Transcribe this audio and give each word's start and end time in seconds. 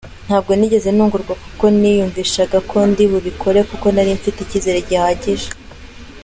Ntabwo 0.27 0.51
nigeze 0.55 0.89
ntungurwa 0.91 1.33
kuko 1.43 1.65
niyumvishaga 1.79 2.57
ko 2.69 2.77
ndi 2.89 3.03
bubikore 3.11 3.59
kuko 3.69 3.85
nari 3.93 4.11
mfite 4.17 4.37
ikizere 4.41 4.79
gihagije. 4.87 5.49